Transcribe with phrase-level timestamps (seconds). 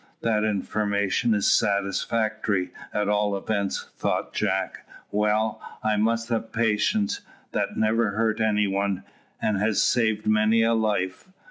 [0.21, 4.83] "That information is satisfactory, at all events," thought Jack.
[5.11, 9.03] "Well, I must have patience; that never hurt any one,
[9.39, 11.27] and has saved many a life.